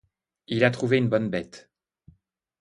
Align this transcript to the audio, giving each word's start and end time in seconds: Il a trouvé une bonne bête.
Il 0.47 0.63
a 0.63 0.71
trouvé 0.71 0.97
une 0.97 1.09
bonne 1.09 1.29
bête. 1.29 1.69